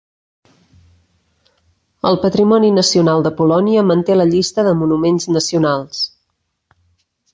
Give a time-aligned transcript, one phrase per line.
[2.11, 6.05] El Patrimoni Nacional de Polònia manté la llista de monuments nacionals.